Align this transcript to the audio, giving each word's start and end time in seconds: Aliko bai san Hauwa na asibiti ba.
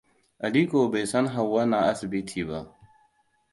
Aliko 0.39 0.87
bai 0.87 1.07
san 1.07 1.27
Hauwa 1.27 1.65
na 1.65 1.79
asibiti 1.89 2.43
ba. 2.43 2.59